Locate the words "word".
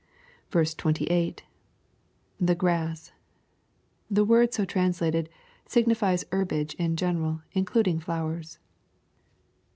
4.25-4.51